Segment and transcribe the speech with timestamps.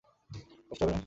[0.69, 0.99] কষ্ট হবে না?